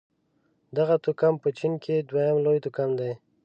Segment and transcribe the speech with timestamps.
[0.77, 3.11] دغه توکم په چين کې دویم لوی توکم دی.